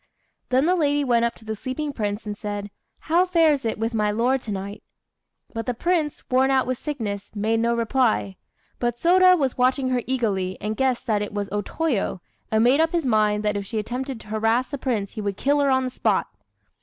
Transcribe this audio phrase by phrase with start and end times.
[0.49, 3.93] Then the lady went up to the sleeping prince and said, "How fares it with
[3.93, 4.81] my lord to night?"
[5.53, 8.37] But the Prince, worn out with sickness, made no reply.
[8.79, 12.19] But Sôda was watching her eagerly, and guessed that it was O Toyo,
[12.49, 15.37] and made up his mind that if she attempted to harass the Prince he would
[15.37, 16.25] kill her on the spot.